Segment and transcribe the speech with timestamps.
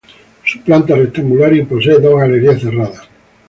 [0.43, 3.07] Su Planta es rectangular y posee dos galerías cerradas.